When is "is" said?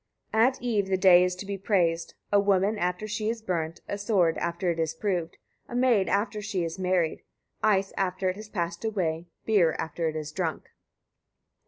1.23-1.35, 3.29-3.43, 4.79-4.95, 6.63-6.79, 10.15-10.31